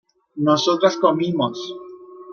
nosotras 0.35 0.97
comimos 0.97 1.59